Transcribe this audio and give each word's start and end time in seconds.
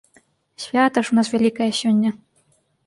Свята 0.63 0.99
ж 1.05 1.15
у 1.15 1.19
нас 1.19 1.31
вялікае 1.35 1.69
сёння. 1.83 2.15